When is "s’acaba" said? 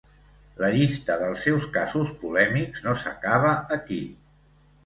3.03-3.53